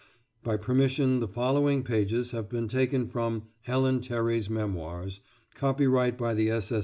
By 0.41 0.57
permission 0.57 1.19
the 1.19 1.27
following 1.27 1.83
pages 1.83 2.31
have 2.31 2.49
been 2.49 2.67
taken 2.67 3.07
from 3.07 3.49
"Ellen 3.67 4.01
Terry's 4.01 4.49
Memoirs," 4.49 5.21
copyright 5.53 6.17
by 6.17 6.33
the 6.33 6.49
S. 6.49 6.71
S. 6.71 6.79